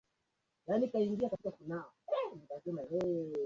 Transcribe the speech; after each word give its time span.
wakati 0.67 0.97
wa 0.97 1.03
vita 1.03 1.25
Ataturk 1.27 1.55
alisukuma 1.61 1.85
kwa 2.63 2.73
mageuzi 2.73 3.37